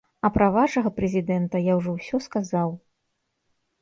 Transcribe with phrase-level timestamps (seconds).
[0.27, 2.69] А пра вашага прэзідэнта я ўжо ўсё сказаў.